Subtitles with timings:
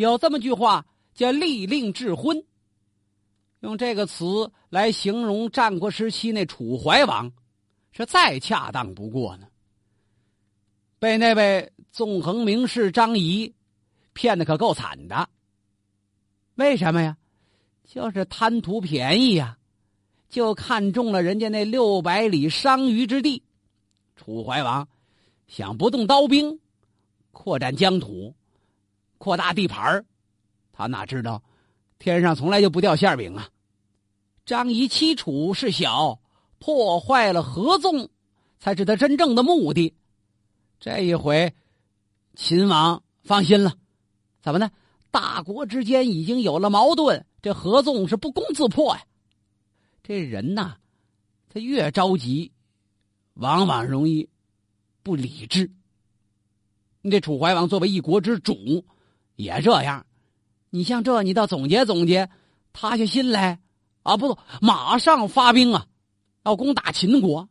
[0.00, 2.42] 有这么句话叫“利令智昏”，
[3.60, 7.30] 用这个词来形容战国时期那楚怀王，
[7.92, 9.46] 是再恰当不过呢。
[10.98, 13.54] 被那位纵横名士张仪
[14.14, 15.28] 骗的可够惨的。
[16.54, 17.18] 为什么呀？
[17.84, 19.58] 就是贪图便宜呀，
[20.30, 23.42] 就看中了人家那六百里商於之地。
[24.16, 24.88] 楚怀王
[25.46, 26.58] 想不动刀兵，
[27.32, 28.34] 扩展疆土，
[29.20, 30.02] 扩大地盘
[30.72, 31.42] 他哪知道
[31.98, 33.50] 天上从来就不掉馅饼啊！
[34.46, 36.18] 张仪欺楚是小，
[36.58, 38.08] 破坏了合纵，
[38.58, 39.94] 才是他真正的目的。
[40.78, 41.54] 这一回，
[42.34, 43.74] 秦王放心了，
[44.40, 44.70] 怎么呢？
[45.10, 49.04] 大国之间已经有了矛盾，这合纵是不攻自破呀。
[50.02, 50.78] 这人呐，
[51.50, 52.50] 他越着急，
[53.34, 54.26] 往往容易
[55.02, 55.70] 不理智。
[57.02, 58.86] 你这楚怀王作为一国之主，
[59.42, 60.06] 也这样。
[60.70, 62.28] 你像这，你倒总结总结，
[62.72, 63.60] 塌下心来
[64.02, 65.86] 啊，不，马上发兵啊，
[66.44, 67.48] 要攻打秦国。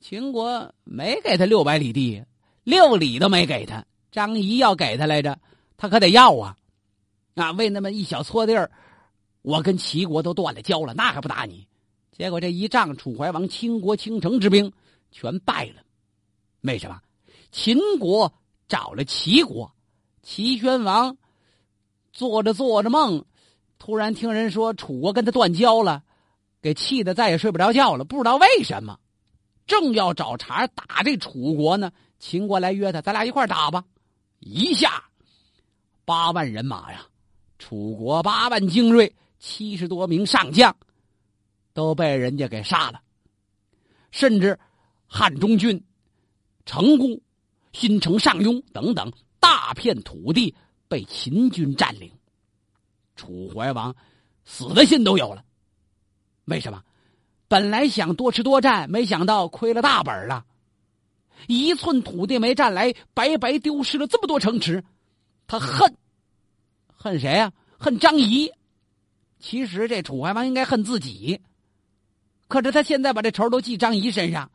[0.00, 2.24] 秦国没给他六百里地。
[2.64, 5.36] 六里都没给他，张仪要给他来着，
[5.76, 6.56] 他可得要啊！
[7.34, 8.70] 啊，为那么一小撮地儿，
[9.42, 11.66] 我跟齐国都断了交了，那还不打你？
[12.16, 14.72] 结果这一仗，楚怀王倾国倾城之兵
[15.10, 15.82] 全败了。
[16.60, 17.00] 为什么？
[17.50, 18.32] 秦国
[18.68, 19.74] 找了齐国，
[20.22, 21.16] 齐宣王
[22.12, 23.24] 做着做着梦，
[23.78, 26.02] 突然听人说楚国跟他断交了，
[26.60, 28.98] 给气得再也睡不着觉了，不知道为什么，
[29.66, 31.92] 正要找茬打这楚国呢。
[32.18, 33.84] 秦国来约他，咱俩一块打吧！
[34.38, 35.02] 一下
[36.04, 37.06] 八万人马呀，
[37.58, 40.76] 楚国八万精锐，七十多名上将
[41.72, 43.00] 都被人家给杀了，
[44.12, 44.56] 甚至
[45.08, 45.84] 汉中郡、
[46.64, 47.20] 成固、
[47.72, 50.54] 新城上庸等等大片土地
[50.92, 52.12] 被秦军占领。
[53.16, 53.96] 楚怀王
[54.44, 55.42] 死的心都有了。
[56.44, 56.82] 为什么？
[57.48, 60.44] 本来想多吃多占，没想到亏了大本了。
[61.46, 64.84] 一寸土地没占来，白白丢失了这么多城池，
[65.46, 65.96] 他恨，
[66.94, 67.50] 恨谁呀？
[67.78, 68.52] 恨张仪。
[69.38, 71.40] 其实这楚怀王应该恨自己，
[72.48, 74.51] 可是他现在把这仇都记张仪身上，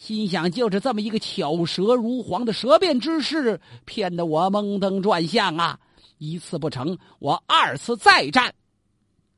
[0.00, 5.78] 心想就是这么一个巧舌如簧的舌辩之士，骗得我蒙登转向啊！
[6.16, 8.54] 一次不成，我二次再战，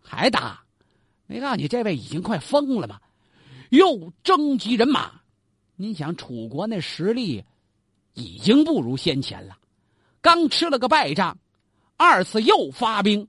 [0.00, 0.62] 还打？
[1.26, 3.00] 没告诉你，这位已经快疯了吗？
[3.70, 5.10] 又征集人马。
[5.74, 7.42] 您想，楚国那实力
[8.14, 9.58] 已经不如先前了，
[10.20, 11.36] 刚吃了个败仗，
[11.96, 13.26] 二次又发兵，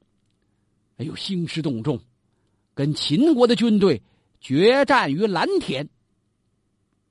[0.98, 2.00] 哎呦，兴师动众，
[2.76, 4.04] 跟秦国的军队
[4.40, 5.90] 决战于蓝田。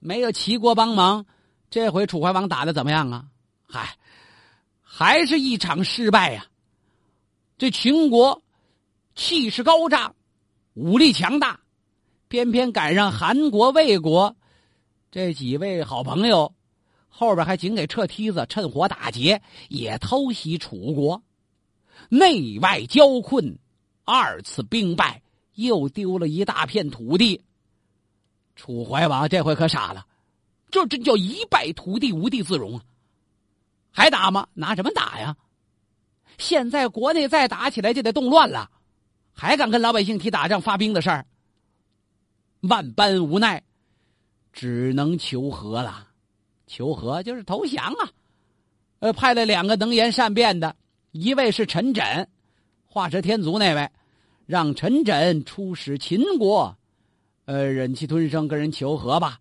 [0.04, 1.24] 没有齐国帮忙，
[1.70, 3.26] 这回楚怀王打的怎么样啊？
[3.62, 3.96] 嗨，
[4.80, 6.46] 还是一场失败呀！
[7.56, 8.42] 这秦国
[9.14, 10.16] 气势高涨，
[10.74, 11.60] 武力强大，
[12.26, 14.34] 偏偏赶上韩国、魏国。
[15.12, 16.52] 这几位好朋友，
[17.08, 21.22] 后边还紧给撤梯子，趁火打劫，也偷袭楚国，
[22.08, 23.56] 内外交困，
[24.04, 25.22] 二次兵败，
[25.54, 27.44] 又丢了一大片土地。
[28.54, 30.06] 楚怀王这回可傻了，
[30.70, 32.84] 这真叫一败涂地，无地自容啊！
[33.90, 34.46] 还打吗？
[34.54, 35.36] 拿什么打呀？
[36.38, 38.70] 现在国内再打起来就得动乱了，
[39.32, 41.26] 还敢跟老百姓提打仗发兵的事儿？
[42.60, 43.62] 万般无奈。
[44.52, 46.08] 只能求和了，
[46.66, 48.10] 求和就是投降啊！
[48.98, 50.76] 呃，派了两个能言善辩的，
[51.12, 52.26] 一位是陈轸，
[52.84, 53.90] 画蛇添足那位，
[54.44, 56.76] 让陈轸出使秦国，
[57.44, 59.40] 呃，忍气吞声跟人求和吧。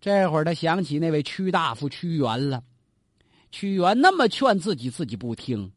[0.00, 2.62] 这会儿他想起那位屈大夫屈原了，
[3.50, 5.72] 屈原那么劝自己，自己不听，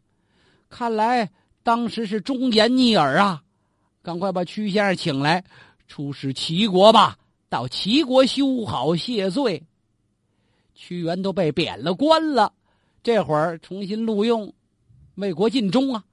[0.70, 1.32] 看来
[1.64, 3.44] 当时是忠言逆耳啊！
[4.02, 5.44] 赶快把屈先生请来，
[5.88, 7.18] 出使齐国吧。
[7.48, 9.64] 到齐国修好谢罪，
[10.76, 12.54] 屈原都被贬了官了，
[13.02, 14.54] 这会儿重新录用，
[15.16, 16.04] 为国尽忠啊！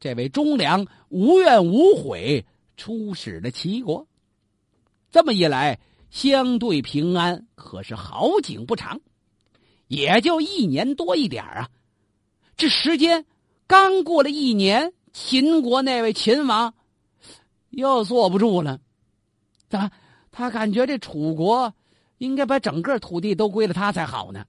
[0.00, 2.44] 这位忠良无怨无悔
[2.76, 4.06] 出使了齐国，
[5.10, 5.78] 这么一来
[6.10, 9.00] 相对平安，可是好景不长，
[9.86, 11.70] 也就一年多一点啊！
[12.56, 13.24] 这时间
[13.66, 16.74] 刚过了一年，秦国那位秦王
[17.70, 18.80] 又坐不住了，
[19.68, 19.90] 咋？
[20.30, 21.74] 他感觉这楚国
[22.18, 24.46] 应该把整个土地都归了他才好呢。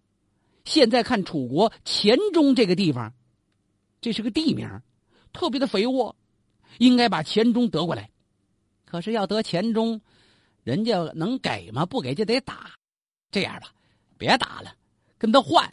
[0.66, 3.12] 现在看楚国黔中这个地方，
[4.02, 4.70] 这是个地名，
[5.34, 6.16] 特别的肥沃，
[6.78, 8.12] 应该把黔中得过来。
[8.86, 10.00] 可是要得黔中，
[10.64, 11.86] 人家能给吗？
[11.86, 12.72] 不给就得打。
[13.32, 13.72] 这样吧，
[14.18, 14.74] 别打了，
[15.18, 15.72] 跟他换。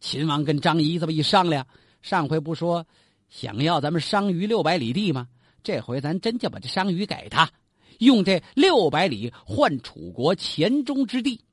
[0.00, 1.66] 秦王跟张仪这么一商量，
[2.02, 2.86] 上回不说
[3.28, 5.28] 想要咱们商於六百里地吗？
[5.62, 7.50] 这回咱真就把这商於给他，
[7.98, 11.44] 用这六百里换楚国黔中之地，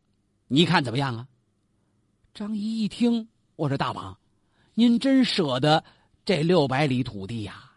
[0.47, 1.27] 你看怎么样啊？
[2.33, 4.15] 张仪一听，我说大王，
[4.75, 5.83] 您真舍得
[6.23, 7.71] 这六百里土地呀？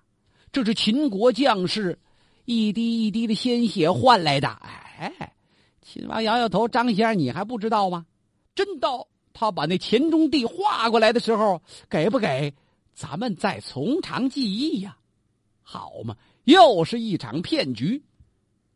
[0.53, 1.99] 这是秦国将士
[2.49, 4.49] 一滴一滴的鲜血换来的。
[4.49, 5.35] 哎，
[5.83, 8.07] 秦王摇摇头，张先生你还不知道吗？
[8.55, 11.61] 真到他把那黔中地划过来的时候，
[11.91, 12.55] 给不给？
[12.95, 14.97] 咱们再从长计议呀，
[15.63, 16.17] 好嘛！
[16.45, 18.03] 又是一场骗局。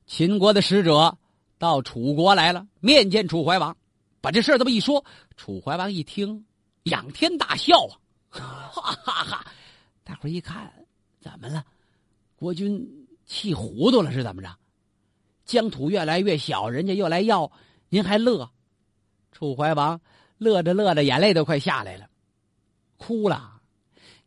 [0.07, 1.17] 秦国的使者
[1.57, 3.75] 到楚国来了，面见楚怀王，
[4.21, 5.03] 把这事这么一说，
[5.39, 6.45] 楚怀王一听，
[6.83, 7.97] 仰天大笑啊，
[8.71, 9.47] 哈哈哈！
[10.05, 10.71] 大伙一看，
[11.23, 11.65] 怎么了？
[12.37, 13.02] 国君
[13.33, 14.55] 气糊涂了是怎么着？
[15.47, 17.51] 疆土越来越小，人家又来要，
[17.89, 18.51] 您还乐？
[19.33, 19.99] 楚怀王
[20.37, 22.11] 乐着乐着，眼泪都快下来了，
[22.99, 23.63] 哭了。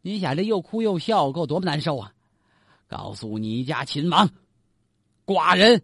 [0.02, 2.14] 你想这又哭又笑，够多么难受啊！
[2.88, 4.28] 告诉你家秦王，
[5.24, 5.84] 寡人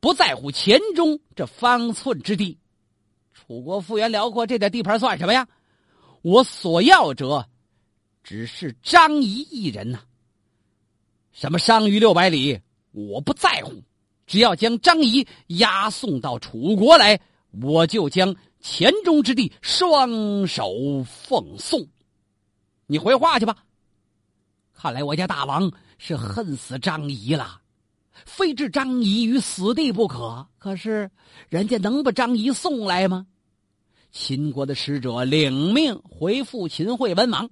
[0.00, 2.58] 不在乎黔中这方寸之地，
[3.34, 5.46] 楚国幅员辽阔，这点地盘算什么呀？
[6.22, 7.50] 我所要者，
[8.22, 10.00] 只是张仪一人呐。
[11.36, 12.58] 什么商于六百里，
[12.92, 13.82] 我不在乎，
[14.26, 17.20] 只要将张仪押送到楚国来，
[17.62, 18.34] 我就将。
[18.58, 21.86] 黔中之地，双手奉送。
[22.86, 23.58] 你回话去吧。
[24.72, 27.60] 看来我家大王是恨死张仪了，
[28.24, 30.48] 非置张仪于死地不可。
[30.58, 31.08] 可是
[31.48, 33.26] 人家能把张仪送来吗？
[34.10, 37.48] 秦国的使者领命回复秦惠文王。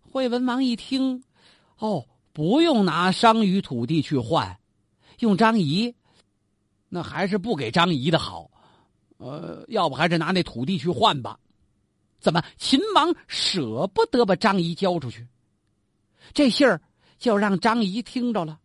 [0.00, 1.22] 惠文王一听，
[1.78, 4.58] 哦，不用拿商于土地去换，
[5.20, 5.94] 用张仪，
[6.90, 8.50] 那还是不给张仪的好。
[9.16, 11.38] 呃，要不还是拿那土地去换吧？
[12.18, 15.26] 怎么秦王舍不得把张仪交出去？
[16.32, 16.82] 这信儿
[17.18, 18.58] 就让张仪听着了。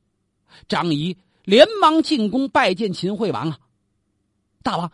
[0.67, 3.59] 张仪连忙进宫拜见秦惠王啊！
[4.63, 4.91] 大王，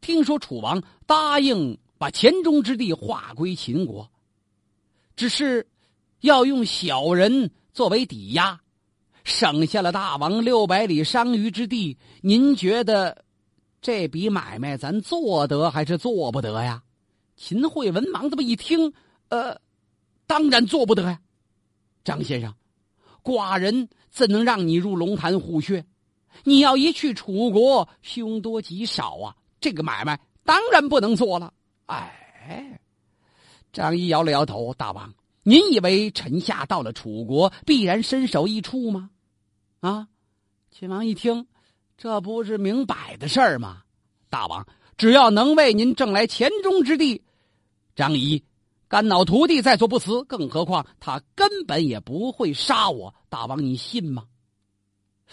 [0.00, 4.10] 听说楚王答应把黔中之地划归秦国，
[5.16, 5.68] 只是
[6.20, 8.58] 要用小人作为抵押，
[9.22, 11.98] 省下了大王六百里商於之地。
[12.22, 13.22] 您觉得？
[13.82, 16.82] 这笔买卖咱做得还是做不得呀？
[17.36, 18.94] 秦惠文王这么一听，
[19.28, 19.60] 呃，
[20.26, 21.20] 当然做不得呀。
[22.02, 22.54] 张先生，
[23.22, 25.84] 寡人怎能让你入龙潭虎穴？
[26.44, 29.36] 你要一去楚国，凶多吉少啊！
[29.60, 31.52] 这个买卖当然不能做了。
[31.84, 32.80] 哎，
[33.70, 35.12] 张仪摇了摇头，大王，
[35.48, 39.10] 您以为臣下到了楚国必然身首异处吗？
[39.78, 40.08] 啊！
[40.72, 41.46] 秦王一听。
[41.96, 43.82] 这不是明摆的事儿吗？
[44.28, 44.66] 大王，
[44.96, 47.22] 只要能为您挣来黔中之地，
[47.94, 48.42] 张仪
[48.88, 50.24] 肝脑涂地在所不辞。
[50.24, 53.14] 更何况他根本也不会杀我。
[53.28, 54.24] 大王，你信吗？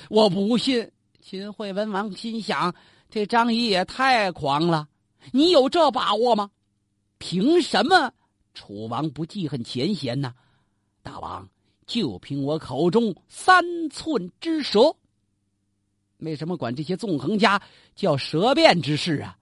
[0.10, 0.92] 我不信。
[1.24, 2.76] 秦惠文王心想：
[3.10, 4.88] 这张仪也太狂了。
[5.32, 6.52] 你有这把握吗？
[7.18, 8.14] 凭什么
[8.54, 10.34] 楚王不记恨前嫌呢？
[11.02, 11.50] 大王，
[11.86, 14.96] 就凭我口中三寸之舌。
[16.18, 17.62] 为什么管这些纵横家
[17.96, 19.38] 叫舌辩之士啊？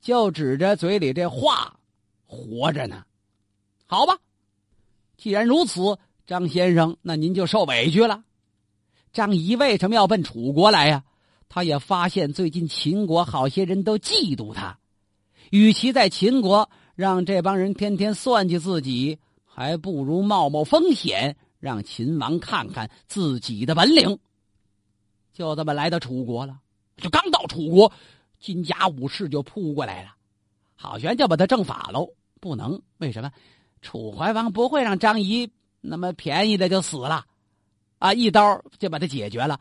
[0.00, 1.80] 就指着嘴里这话
[2.26, 3.04] 活着呢。
[3.86, 4.18] 好吧，
[5.16, 8.22] 既然如此，张先生，那您就受委屈了。
[9.12, 11.04] 张仪为什么要奔楚国来呀？
[11.48, 14.78] 他也发现最近秦国好些人都嫉妒他，
[15.50, 24.18] 与其在秦国让这帮人天天算计自己，还不如冒冒风险，让秦王看看自己的本领。
[25.32, 26.58] 就这么来到楚国了，
[26.96, 27.92] 就刚到楚国，
[28.38, 30.14] 金甲武士就扑过来了，
[30.76, 32.08] 好悬就把他正法喽。
[32.40, 33.32] 不能，为什么？
[33.82, 37.26] 楚怀王不会让张仪那么便宜的就死了，
[37.98, 39.60] 啊，一刀就把他解决了，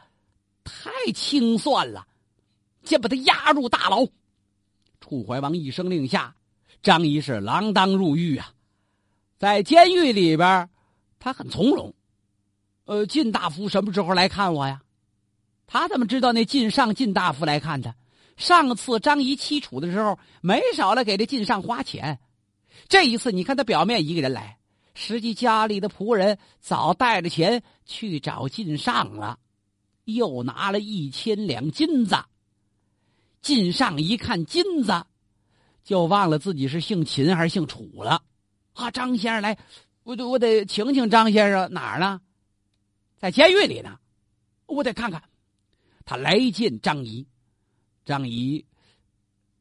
[0.64, 2.08] 太清算了，
[2.84, 4.06] 先把他押入大牢。
[5.02, 6.36] 楚怀王一声令下，
[6.84, 8.54] 张仪是锒铛入狱啊，
[9.40, 10.70] 在监狱里边，
[11.18, 11.94] 他很从容。
[12.84, 14.82] 呃，晋大夫什么时候来看我呀？
[15.66, 17.96] 他怎么知道那晋上晋大夫来看他？
[18.36, 22.20] 上次张仪欺楚的时候，没少了给这晋上花钱。
[22.90, 24.58] 这一次，你看他表面一个人来，
[24.94, 29.40] 实际家里的仆人早带着钱去找晋上了，
[30.04, 32.18] 又拿了一千两金子。
[33.42, 35.06] 晋上一看金子，
[35.84, 38.24] 就忘了自己是姓秦还是姓楚了。
[38.74, 39.58] 啊，张先生来，
[40.04, 42.22] 我得我得请请张先生哪儿呢？
[43.18, 44.00] 在监狱里呢，
[44.66, 45.24] 我得看看。
[46.06, 47.26] 他来见张仪，
[48.04, 48.66] 张仪，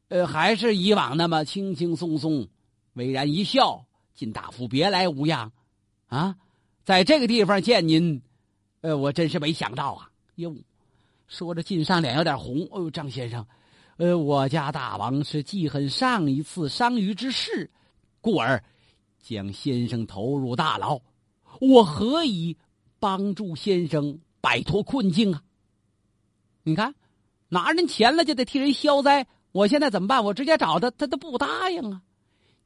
[0.09, 2.49] 呃，还是以往那么轻轻松松，
[2.93, 5.53] 巍然一笑：“晋大夫别来无恙。”
[6.07, 6.35] 啊，
[6.83, 8.21] 在这个地方见您，
[8.81, 10.09] 呃，我真是没想到啊！
[10.35, 10.53] 哟，
[11.27, 12.67] 说着，晋上脸有点红。
[12.71, 13.47] 哦呦，张先生，
[13.97, 17.69] 呃，我家大王是记恨上一次伤于之事，
[18.21, 18.63] 故而
[19.21, 20.99] 将先生投入大牢。
[21.61, 22.57] 我何以
[22.99, 25.43] 帮助先生摆脱困境啊？
[26.63, 26.95] 你看，
[27.49, 29.27] 拿人钱了就得替人消灾。
[29.51, 30.23] 我现在怎么办？
[30.23, 32.01] 我直接找他，他都不答应啊！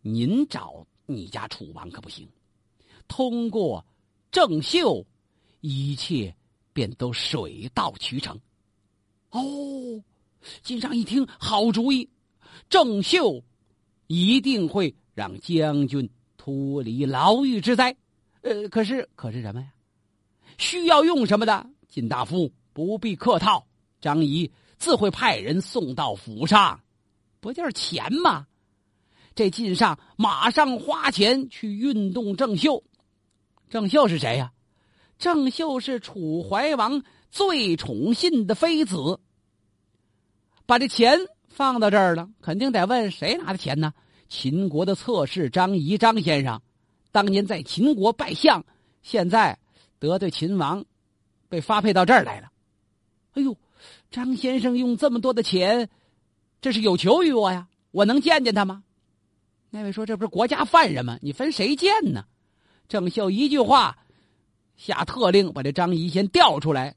[0.02, 2.26] 您找你家楚王可不行。
[3.10, 3.86] 通过
[4.32, 5.06] 郑秀，
[5.60, 6.34] 一切
[6.72, 8.40] 便都水到渠成。
[9.32, 9.42] 哦，
[10.64, 12.10] 金上一听，好主意，
[12.70, 13.44] 郑秀
[14.08, 17.96] 一定会让将军脱离牢狱之灾。
[18.42, 19.68] 呃，可是，可是什么呀？
[20.58, 21.70] 需要用什么的？
[21.88, 23.68] 晋大夫不必客套，
[24.00, 26.80] 张仪自会派人送到府上。
[27.40, 28.48] 不就是钱吗？
[29.36, 32.84] 这晋上马上花钱去运动郑秀。
[33.70, 34.52] 郑秀是谁呀？
[35.20, 39.20] 郑秀是楚怀王最宠信的妃子。
[40.68, 43.94] 把这钱放到这儿了，肯定得问谁拿的钱呢？
[44.30, 46.62] 秦国的侧室张仪张先生，
[47.14, 48.64] 当年在秦国拜相，
[49.02, 49.58] 现在
[49.98, 50.84] 得罪秦王，
[51.48, 52.52] 被发配到这儿来了。
[53.34, 53.58] 哎呦，
[54.12, 55.90] 张先生用这么多的钱，
[56.60, 57.68] 这是有求于我呀！
[57.92, 58.84] 我能见见他吗？
[59.70, 61.18] 那位说：“这不是国家犯人吗？
[61.22, 62.26] 你分谁见呢？”
[62.90, 63.98] 郑秀一句话，
[64.76, 66.96] 下特令把这张仪先调出来，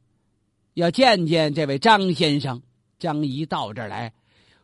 [0.75, 2.63] 要见见这位张先生。
[3.01, 4.13] 张仪到这儿来，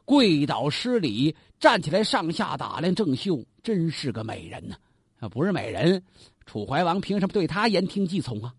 [0.05, 4.77] 跪倒施礼，站起来上下打量郑秀，真是个美人呐。
[5.19, 6.05] 啊，不是美人，
[6.45, 8.55] 楚怀王凭什么对他言听计从啊？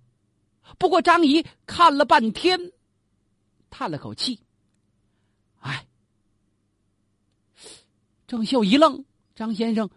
[0.80, 2.60] 不过张仪看了半天，
[3.70, 4.42] 叹了口气，
[5.60, 5.86] 哎。
[8.26, 9.06] 郑秀一愣，
[9.36, 9.90] 张先生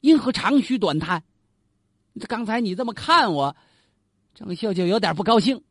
[0.00, 1.24] 因何长吁短叹？
[2.28, 3.56] 刚才你这么看我，
[4.34, 5.62] 郑秀就有点不高兴，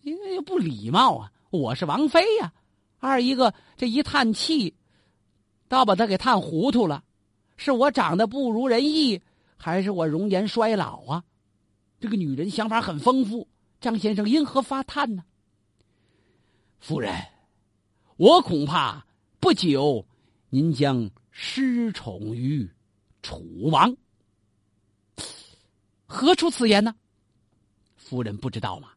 [0.00, 1.32] 因为不礼貌啊！
[1.50, 2.52] 我是王妃呀。
[2.98, 4.74] 二一个这一叹气，
[5.68, 7.04] 倒把他给叹糊涂了。
[7.56, 9.20] 是我长得不如人意，
[9.56, 11.24] 还是我容颜衰老啊？
[12.00, 13.48] 这个女人想法很丰富。
[13.80, 15.24] 张先生因何发叹呢？
[16.80, 17.14] 夫人，
[18.16, 19.06] 我恐怕
[19.40, 20.04] 不久
[20.50, 22.68] 您将失宠于
[23.22, 23.96] 楚王。
[26.06, 26.94] 何出此言呢？
[27.96, 28.88] 夫人不知道吗？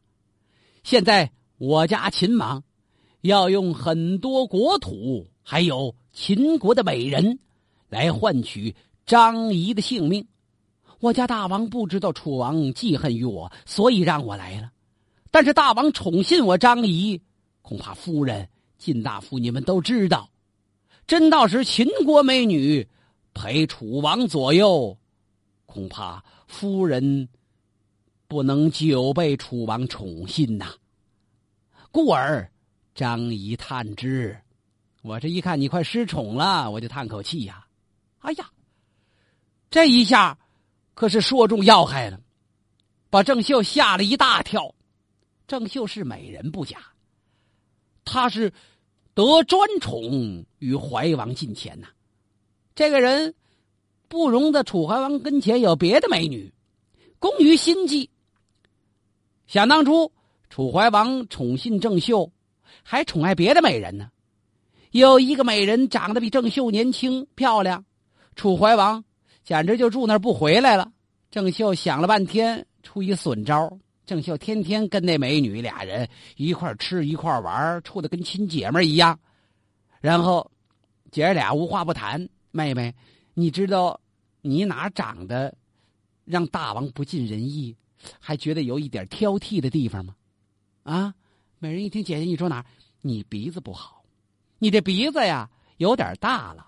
[0.82, 2.62] 现在我家秦王
[3.22, 7.38] 要用很多国土，还有秦国的美人，
[7.88, 8.74] 来换取
[9.06, 10.26] 张仪的性命。
[11.00, 14.70] 我家大王不知道楚王记恨于我，所以让我来了。
[15.30, 17.20] 但是大王宠信我张仪，
[17.62, 20.28] 恐怕夫人、晋大夫你们都知道，
[21.06, 22.86] 真到时秦国美女
[23.34, 24.98] 陪楚王左右。
[25.64, 27.28] 恐怕夫人
[28.28, 30.74] 不能久被楚王宠信呐，
[31.90, 32.51] 故而
[32.94, 34.38] 张仪叹之。
[35.02, 37.66] 我这一看你快失宠了，我就叹口气呀。
[38.18, 38.50] 哎呀，
[39.70, 40.38] 这一下
[40.94, 42.20] 可是说中要害了，
[43.10, 44.74] 把郑秀吓了一大跳。
[45.46, 46.78] 郑秀是美人不假，
[48.04, 48.52] 她是
[49.14, 51.88] 得专宠于怀王近前呐。
[52.74, 53.34] 这个人。
[54.08, 56.52] 不容在楚怀王跟前有别的美女，
[57.18, 58.10] 攻于心计。
[59.46, 60.12] 想当初，
[60.50, 62.30] 楚怀王宠信郑秀，
[62.82, 64.10] 还宠爱别的美人呢。
[64.90, 67.84] 有一个美人长得比郑秀年轻漂亮，
[68.36, 69.04] 楚怀王
[69.42, 70.92] 简直就住那儿不回来了。
[71.30, 73.78] 郑秀想了半天，出一损招。
[74.04, 79.18] 郑秀天天跟那美女俩人一块吃一块玩，处的跟亲姐妹一样。
[80.00, 80.50] 然后，
[81.10, 82.28] 姐儿俩无话不谈。
[82.50, 82.94] 妹妹，
[83.34, 83.98] 你知道？
[84.44, 85.54] 你哪长得
[86.24, 87.76] 让大王不尽人意，
[88.18, 90.16] 还觉得有一点挑剔的地方吗？
[90.82, 91.14] 啊！
[91.62, 92.66] 美人一听，姐姐你说哪儿？
[93.02, 94.02] 你鼻子不好，
[94.58, 96.66] 你这鼻子呀有点大了，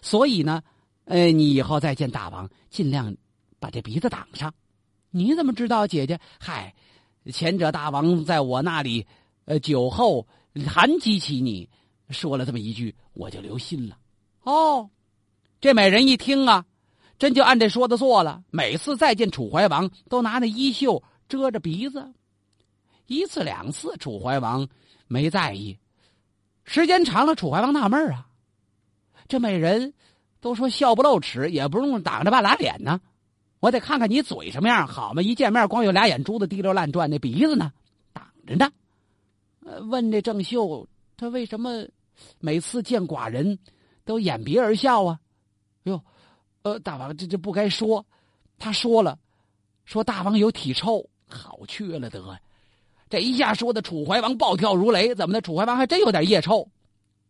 [0.00, 0.62] 所以呢，
[1.06, 3.12] 呃，你以后再见大王，尽量
[3.58, 4.54] 把这鼻子挡上。
[5.10, 6.20] 你怎么知道，姐姐？
[6.38, 6.72] 嗨，
[7.32, 9.04] 前者大王在我那里，
[9.44, 10.24] 呃，酒后
[10.64, 11.68] 谈及起你，
[12.10, 13.98] 说了这么一句，我就留心了。
[14.44, 14.88] 哦，
[15.60, 16.64] 这美人一听啊。
[17.18, 18.44] 真就按这说的做了。
[18.50, 22.12] 每次再见楚怀王，都拿那衣袖遮着鼻子。
[23.06, 24.68] 一次两次，楚怀王
[25.06, 25.78] 没在意。
[26.64, 28.26] 时间长了，楚怀王纳闷啊，
[29.28, 29.94] 这美人
[30.40, 33.00] 都说笑不露齿，也不用挡着半拉脸呢。
[33.60, 35.22] 我得看看你嘴什么样，好嘛？
[35.22, 37.72] 一见面光有俩眼珠子滴溜乱转，那鼻子呢，
[38.12, 38.70] 挡着呢。
[39.88, 40.86] 问这郑秀，
[41.16, 41.86] 他为什么
[42.38, 43.58] 每次见寡人
[44.04, 45.18] 都掩鼻而笑啊？
[45.84, 46.02] 哟。
[46.62, 48.04] 呃，大王，这这不该说，
[48.58, 49.16] 他说了，
[49.84, 52.38] 说大王有体臭，好去了得。
[53.08, 55.40] 这一下说的楚怀王暴跳如雷，怎么的？
[55.40, 56.68] 楚怀王还真有点腋臭。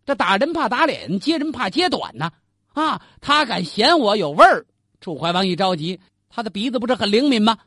[0.04, 2.33] 这打人怕打脸，揭人怕揭短呢。
[2.73, 4.66] 啊，他敢嫌我有味儿？
[5.00, 7.59] 楚怀王一着急，他的鼻子不是很灵敏吗？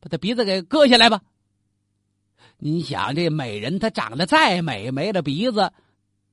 [0.00, 1.20] 把他鼻子给割下来吧。
[2.58, 5.72] 你想，这美人她长得再美，没了鼻子，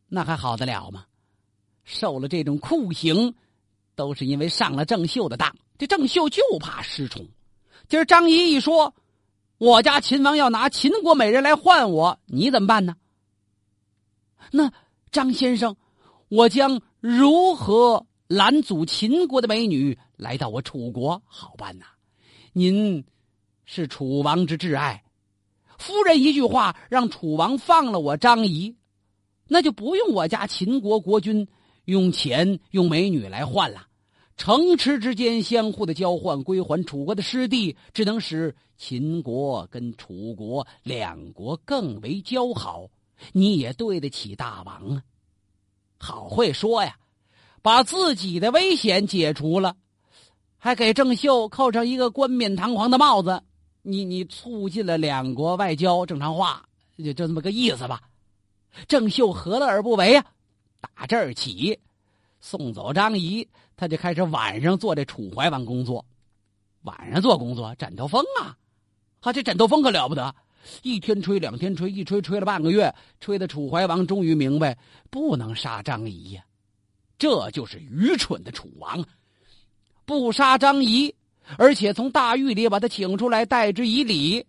[0.08, 1.06] 那还好得了吗？
[1.84, 3.36] 受了这种酷刑，
[3.96, 5.56] 都是因为上了郑秀的当。
[5.78, 7.28] 这郑秀就怕失宠。
[7.90, 8.94] 今儿张仪一说，
[9.58, 12.96] 我家秦王要拿秦国美人来换我，你怎么办呢？
[14.52, 14.72] 那
[15.12, 15.76] 张先生，
[16.28, 21.22] 我将如何拦阻秦国的美女来到我楚国？
[21.26, 21.86] 好办呐！
[22.52, 23.06] 您
[23.66, 25.04] 是楚王之挚爱，
[25.78, 28.76] 夫人一句话让楚王放了我张仪，
[29.48, 31.48] 那就不用我家秦国国君
[31.86, 33.88] 用钱用美女来换了。
[34.36, 42.90] 城池之间相互的交换，归还楚国的失地，只能使秦国跟楚国两国更为交好。
[43.32, 45.04] 你也对得起大王啊！
[46.00, 46.98] 好会说呀，
[47.62, 49.78] 把自己的危险解除了，
[50.58, 53.42] 还给郑秀扣上一个冠冕堂皇的帽子。
[53.84, 56.66] 你你促进了两国外交正常化，
[56.98, 58.02] 就就这么个意思吧。
[58.88, 60.26] 郑秀何乐而不为呀？
[60.82, 61.80] 打这儿起。
[62.42, 63.48] 送走张仪，
[63.84, 66.06] 他就开始晚上做这楚怀王工作。
[66.84, 68.56] 晚上做工作，枕头风啊！
[69.20, 70.34] 啊，这枕头风可了不得，
[70.84, 74.78] 一天吹，两天吹，一吹吹了半个月，吹的楚怀王终于明白，
[75.10, 76.46] 不能杀张仪呀。
[77.18, 79.04] 这就是愚蠢的楚王，
[80.06, 81.14] 不杀张仪，
[81.58, 84.46] 而且从大狱里把他请出来，待之以礼。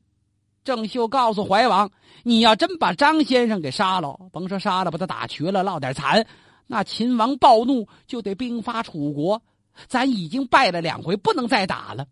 [0.62, 1.90] 郑秀告诉怀王
[2.22, 6.24] ：“你要真把张先生给杀了，甭说杀了，把他打瘸了，落点残。”
[6.66, 9.42] 那秦王暴怒，就得兵发楚国。
[9.88, 12.06] 咱已经败了两回，不能再打了。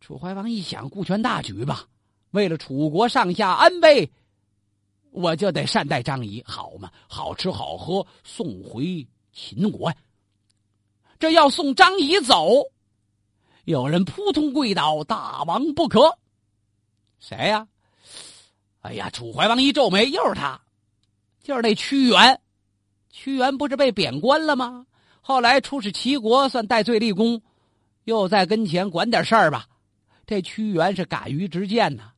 [0.00, 1.86] 楚怀王一想，顾全大局吧，
[2.32, 4.12] 为了楚国上下安危，
[5.10, 9.92] 我就得善待张仪，好嘛，好吃好喝，送回秦国。
[11.18, 12.62] 这要送张仪走，
[13.64, 16.18] 有人扑通跪倒：“大王不可！”
[17.18, 17.66] 谁呀？
[18.80, 20.60] 哎呀，楚怀王一皱眉，又是他，
[21.42, 22.40] 就是那屈原。
[23.10, 24.86] 屈原不是被贬官了吗？
[25.20, 27.42] 后来出使齐国，算戴罪立功，
[28.04, 29.66] 又在跟前管点事儿吧。
[30.26, 32.12] 这屈原是敢于直谏呐，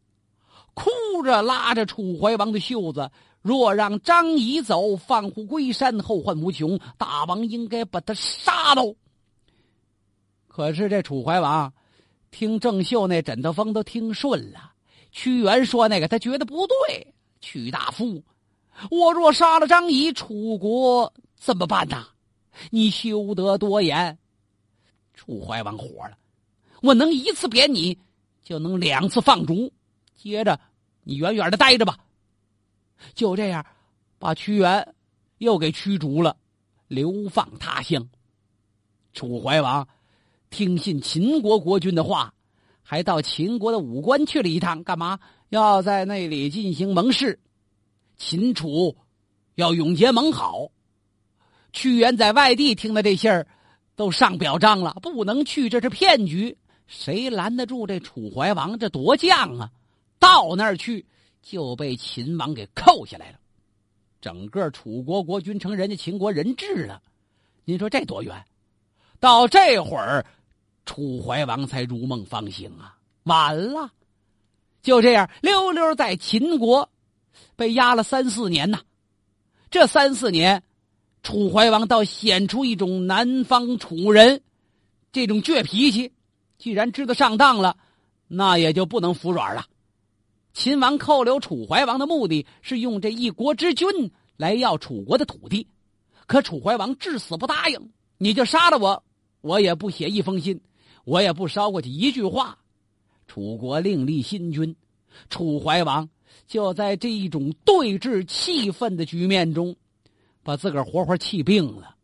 [0.75, 0.91] 哭
[1.25, 3.11] 着拉着楚怀王的袖子
[3.43, 6.79] ：“若让张仪走，放虎归山，后患无穷。
[6.99, 8.95] 大王应该把他杀喽。”
[10.47, 11.73] 可是这楚怀王
[12.31, 14.73] 听郑袖那枕头风都听顺了，
[15.11, 18.23] 屈原说那个他觉得不对，屈大夫。
[18.89, 22.07] 我若杀了张仪，楚国怎么办呐？
[22.71, 24.17] 你休得多言。
[25.15, 26.17] 楚怀王火了，
[26.81, 27.99] 我能一次贬你，
[28.43, 29.71] 就能两次放逐。
[30.17, 30.59] 接着，
[31.05, 31.99] 你远远的待着吧。
[33.15, 33.65] 就这样，
[34.19, 34.95] 把屈原
[35.39, 36.37] 又给驱逐了，
[36.89, 38.09] 流放他乡。
[39.13, 39.87] 楚怀王
[40.49, 42.33] 听信秦国国君的话，
[42.83, 45.19] 还到秦国的武关去了一趟，干嘛？
[45.51, 47.39] 要在那里进行盟誓。
[48.21, 48.95] 秦楚
[49.55, 50.71] 要永结盟好，
[51.73, 53.47] 屈原在外地听的这信儿，
[53.97, 56.57] 都上表彰了，不能去，这是骗局。
[56.87, 58.79] 谁拦得住这楚怀王？
[58.79, 59.71] 这夺将啊！
[60.19, 61.07] 到那儿去
[61.41, 63.39] 就被秦王给扣下来了。
[64.21, 67.01] 整个楚国国君成人家秦国人质了。
[67.65, 68.45] 您说这多冤？
[69.19, 70.27] 到这会儿，
[70.85, 72.99] 楚怀王才如梦方醒啊！
[73.23, 73.91] 晚了，
[74.83, 76.91] 就这样溜溜在秦国。
[77.57, 78.81] 被压了三四年呐，
[79.71, 80.63] 这三四年，
[81.23, 84.43] 楚怀王倒显出一种南方楚人
[85.13, 86.13] 这种倔脾气。
[86.59, 87.77] 既然知道上当了，
[88.29, 89.67] 那也就不能服软了。
[90.53, 93.89] 秦王扣留楚怀王的目的是用这一国之君
[94.37, 95.69] 来要楚国的土地，
[96.27, 97.93] 可楚怀王至死不答应。
[98.19, 99.03] 你就杀了我，
[99.41, 100.61] 我也不写一封信，
[101.05, 102.59] 我也不捎过去一句话。
[103.27, 104.77] 楚国另立新君，
[105.31, 106.11] 楚怀王。
[106.47, 109.77] 就在这一种对峙气愤的局面中，
[110.43, 111.95] 把自个儿活活气病了，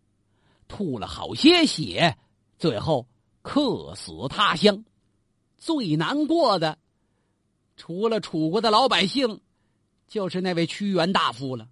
[0.69, 2.17] 吐了好些血，
[2.59, 3.07] 最后
[3.43, 4.85] 客死他乡。
[5.59, 6.79] 最难过的，
[7.77, 9.41] 除了楚国的老百姓，
[10.07, 11.69] 就是那位屈原大夫了。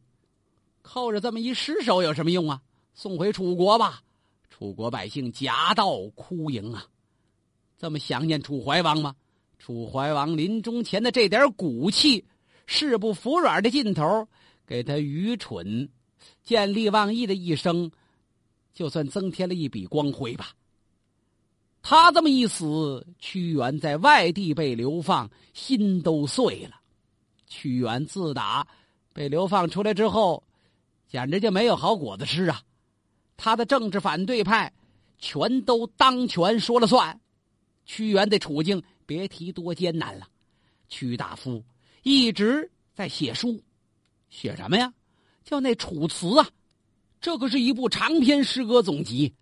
[0.82, 2.60] 靠着这么一尸首有什么用啊？
[2.94, 4.02] 送回楚国吧。
[4.50, 6.86] 楚国百姓夹道哭迎啊，
[7.78, 9.14] 这么想念楚怀王吗？
[9.58, 12.24] 楚怀王临终前的这点骨气。
[12.66, 14.28] 誓不服软的劲头，
[14.66, 15.88] 给他愚蠢、
[16.42, 17.90] 见利忘义的一生，
[18.72, 20.52] 就算增添了一笔光辉吧。
[21.82, 26.80] 他这么一死，屈原在外地被流放，心都碎了。
[27.46, 28.66] 屈原自打
[29.12, 30.42] 被流放出来之后，
[31.06, 32.62] 简直就没有好果子吃啊！
[33.36, 34.72] 他的政治反对派
[35.18, 37.20] 全都当权说了算，
[37.84, 40.26] 屈原的处境别提多艰难了。
[40.88, 41.62] 屈大夫
[42.04, 43.62] 一直在写书，
[44.28, 44.92] 写什么呀？
[45.42, 46.46] 叫那《楚辞》啊，
[47.18, 49.32] 这可是一部长篇诗歌总集，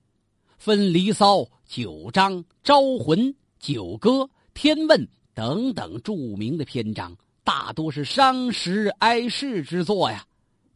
[0.59, 3.19] 分《离骚》《九章》《招魂》
[3.59, 4.11] 《九歌》
[4.55, 5.01] 《天问》
[5.35, 10.25] 等等著名的篇章，大多是伤时哀世之作呀，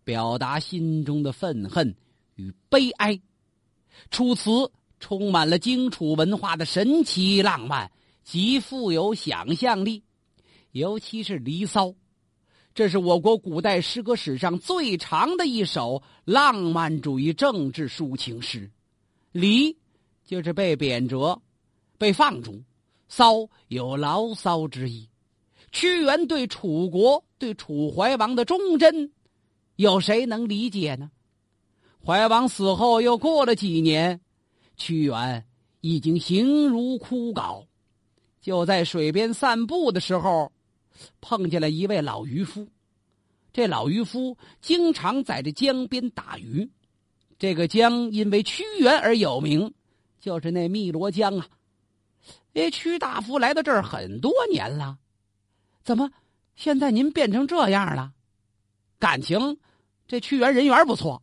[0.03, 1.94] 表达心中的愤恨
[2.35, 3.14] 与悲哀。
[4.11, 4.51] 《楚辞》
[4.99, 7.88] 充满了荆楚文化的神奇浪漫，
[8.25, 10.03] 极富有想象力，
[10.77, 11.87] 尤其是《离骚》。
[12.75, 18.71] 这是我国古代诗歌史上最长的一首浪漫主义政治抒情诗，
[19.33, 19.75] 离
[20.27, 21.41] 就是被贬谪、
[21.97, 22.62] 被放逐，
[23.09, 25.09] 骚有牢骚之意。
[25.73, 29.11] 屈原对楚国、对楚怀王的忠贞，
[29.77, 31.11] 有谁能理解呢？
[32.05, 34.21] 怀王死后又过了几年，
[34.77, 35.47] 屈原
[35.81, 37.65] 已经形如枯槁，
[38.43, 40.53] 就在水边散步的时候。
[41.21, 42.69] 碰见了一位老渔夫，
[43.53, 46.71] 这老渔夫经常在这江边打鱼。
[47.39, 49.75] 这个江因为屈原而有名，
[50.21, 51.49] 就是那汨罗江啊。
[52.55, 54.99] 哎，屈大夫来到这儿很多年了，
[55.85, 56.11] 怎么
[56.55, 58.15] 现在您变成这样了？
[58.99, 59.59] 感情
[60.07, 61.23] 这屈原人缘不错，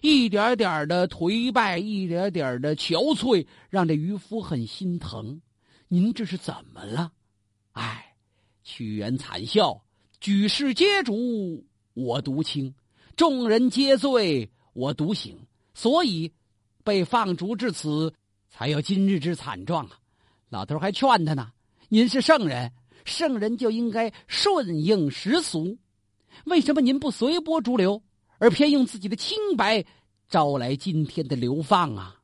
[0.00, 5.42] 一点点的颓败，一点点的憔悴，让这渔夫很心疼。
[5.88, 7.10] 您这是怎么了？
[7.72, 8.07] 哎。
[8.68, 9.82] 屈原惨笑
[10.20, 11.16] ：“举世皆浊，
[11.94, 12.70] 我独清；
[13.16, 15.38] 众人皆醉，我独醒。
[15.72, 16.30] 所以
[16.84, 18.12] 被放逐至此，
[18.50, 19.98] 才有今日之惨状啊！”
[20.50, 21.50] 老头还劝他呢
[21.88, 22.70] ：“您是圣人，
[23.06, 25.78] 圣人就应该顺应时俗。
[26.44, 28.02] 为什么您不随波逐流，
[28.36, 29.82] 而偏用自己的清白
[30.28, 32.20] 招来今天的流放啊？”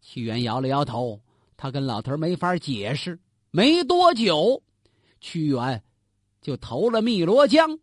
[0.00, 1.20] 屈原摇了摇头，
[1.56, 3.18] 他跟老头没法解释。
[3.50, 4.62] 没多久。
[5.22, 5.82] 屈原
[6.42, 7.78] 就投了汨罗江，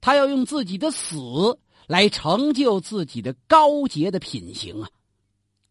[0.00, 1.16] 他要用自己的死
[1.86, 4.88] 来成就自己的高洁的品行啊！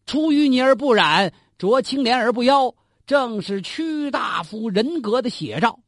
[0.06, 2.72] 出淤泥而不染，濯清涟而不妖，
[3.04, 5.80] 正是屈大夫人格的写照。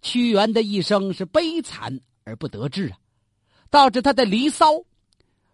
[0.00, 2.96] 屈原的一生是悲惨而不得志啊，
[3.70, 4.72] 导致他的《离骚》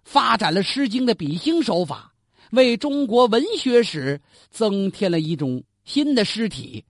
[0.04, 2.14] 发展了《诗经》的比兴手法，
[2.52, 6.84] 为中国文学史增添了一种新的诗体。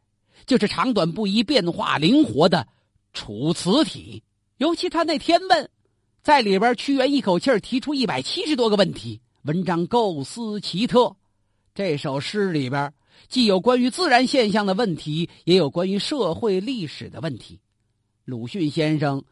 [0.47, 2.67] 就是长短不一、变化灵活的
[3.13, 4.23] 楚辞体，
[4.59, 5.65] 尤其他那《天问》，
[6.23, 11.17] 在里边，屈原一口气提出一百七十多个问题，文章构思奇特。
[11.75, 12.93] 这首诗里边
[13.29, 17.59] 既有关于自然现象的问题，也有关于社会历史的问题。
[18.25, 19.25] 鲁迅先生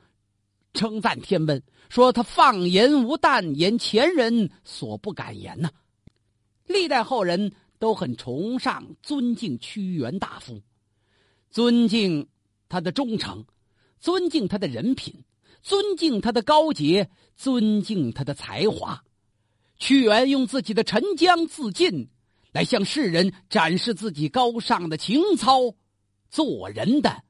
[0.73, 5.71] 称赞《天问》，说他放言无惮，言前人所不敢言呐。
[6.67, 10.61] 历代后人都很崇尚、尊敬屈原大夫。
[11.51, 12.29] 尊敬
[12.69, 13.45] 他的忠诚，
[13.99, 15.25] 尊敬他的人品，
[15.63, 19.05] 尊敬他的高洁，尊敬他的才华。
[19.79, 22.09] 屈原用自己的沉江自尽，
[22.53, 25.75] 来向世人展示自己高尚的情操，
[26.29, 27.25] 做人的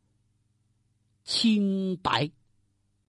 [1.25, 2.31] 清白。